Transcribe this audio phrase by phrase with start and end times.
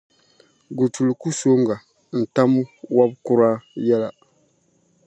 [0.77, 1.75] Gutulu ku sooŋa,
[2.19, 2.51] n-tam
[2.95, 3.49] wɔbi’ kura
[3.87, 4.09] yɛla.